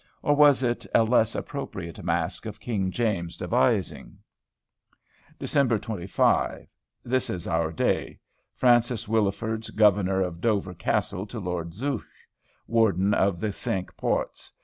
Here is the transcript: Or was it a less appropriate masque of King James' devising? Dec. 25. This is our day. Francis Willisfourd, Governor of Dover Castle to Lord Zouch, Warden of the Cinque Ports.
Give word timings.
Or 0.23 0.35
was 0.35 0.63
it 0.63 0.87
a 0.95 1.03
less 1.03 1.35
appropriate 1.35 2.03
masque 2.03 2.47
of 2.47 2.59
King 2.59 2.89
James' 2.89 3.37
devising? 3.37 4.17
Dec. 5.39 5.79
25. 5.83 6.67
This 7.05 7.29
is 7.29 7.47
our 7.47 7.71
day. 7.71 8.17
Francis 8.55 9.05
Willisfourd, 9.07 9.75
Governor 9.75 10.21
of 10.23 10.41
Dover 10.41 10.73
Castle 10.73 11.27
to 11.27 11.39
Lord 11.39 11.75
Zouch, 11.75 12.07
Warden 12.65 13.13
of 13.13 13.39
the 13.39 13.53
Cinque 13.53 13.95
Ports. 13.95 14.51